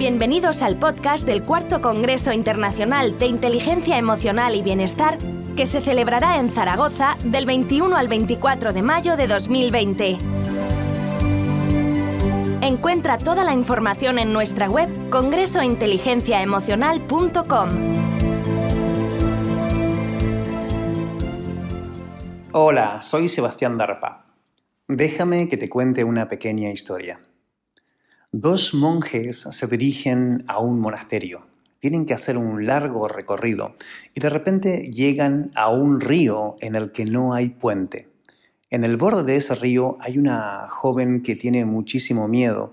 [0.00, 5.18] Bienvenidos al podcast del Cuarto Congreso Internacional de Inteligencia Emocional y Bienestar
[5.56, 10.16] que se celebrará en Zaragoza del 21 al 24 de mayo de 2020.
[12.62, 17.68] Encuentra toda la información en nuestra web congresointeligenciaemocional.com.
[22.52, 24.24] Hola, soy Sebastián Darpa.
[24.88, 27.20] Déjame que te cuente una pequeña historia.
[28.32, 31.48] Dos monjes se dirigen a un monasterio.
[31.80, 33.74] Tienen que hacer un largo recorrido
[34.14, 38.06] y de repente llegan a un río en el que no hay puente.
[38.70, 42.72] En el borde de ese río hay una joven que tiene muchísimo miedo.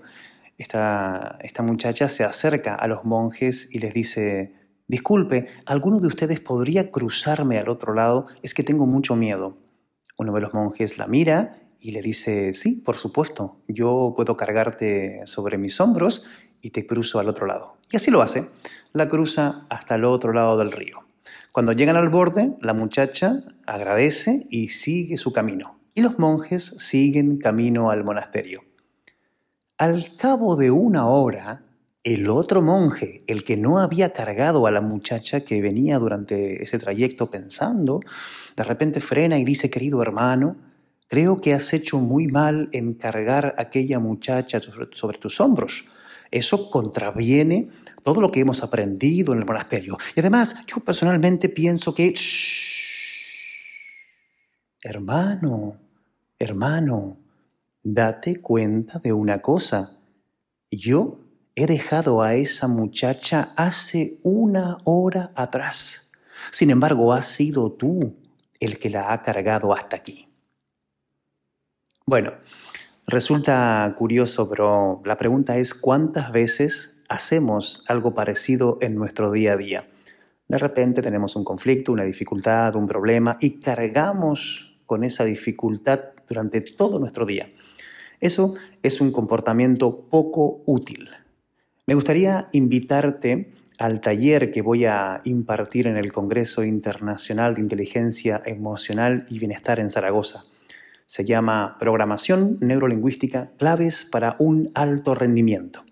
[0.58, 4.54] Esta, muchacha se acerca a los monjes y les dice,
[4.86, 8.26] disculpe, ¿alguno de ustedes podría cruzarme al otro lado?
[8.44, 9.58] Es que tengo mucho miedo.
[10.18, 15.20] Uno de los monjes la mira y le dice, sí, por supuesto, yo puedo cargarte
[15.26, 16.26] sobre mis hombros
[16.60, 17.76] y te cruzo al otro lado.
[17.90, 18.46] Y así lo hace,
[18.92, 20.98] la cruza hasta el otro lado del río.
[21.52, 25.78] Cuando llegan al borde, la muchacha agradece y sigue su camino.
[25.94, 28.62] Y los monjes siguen camino al monasterio.
[29.78, 31.64] Al cabo de una hora,
[32.04, 36.78] el otro monje, el que no había cargado a la muchacha que venía durante ese
[36.78, 38.00] trayecto pensando,
[38.56, 40.56] de repente frena y dice, querido hermano,
[41.08, 44.60] Creo que has hecho muy mal en cargar a aquella muchacha
[44.92, 45.86] sobre tus hombros.
[46.30, 47.70] Eso contraviene
[48.04, 49.96] todo lo que hemos aprendido en el monasterio.
[50.14, 52.14] Y además, yo personalmente pienso que...
[54.82, 55.78] Hermano,
[56.38, 57.18] hermano,
[57.82, 59.98] date cuenta de una cosa.
[60.70, 61.20] Yo
[61.54, 66.12] he dejado a esa muchacha hace una hora atrás.
[66.52, 68.14] Sin embargo, has sido tú
[68.60, 70.27] el que la ha cargado hasta aquí.
[72.08, 72.32] Bueno,
[73.06, 79.56] resulta curioso, pero la pregunta es cuántas veces hacemos algo parecido en nuestro día a
[79.58, 79.90] día.
[80.48, 86.62] De repente tenemos un conflicto, una dificultad, un problema y cargamos con esa dificultad durante
[86.62, 87.52] todo nuestro día.
[88.20, 91.10] Eso es un comportamiento poco útil.
[91.86, 98.40] Me gustaría invitarte al taller que voy a impartir en el Congreso Internacional de Inteligencia
[98.46, 100.46] Emocional y Bienestar en Zaragoza.
[101.08, 105.86] Se llama Programación Neurolingüística, claves para un alto rendimiento.